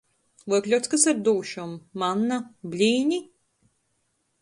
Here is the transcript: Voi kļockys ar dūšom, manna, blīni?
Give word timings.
Voi 0.53 0.59
kļockys 0.67 1.05
ar 1.11 1.19
dūšom, 1.27 1.77
manna, 2.05 2.41
blīni? 2.73 3.25